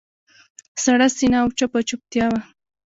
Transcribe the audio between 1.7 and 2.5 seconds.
چوپتیا وه.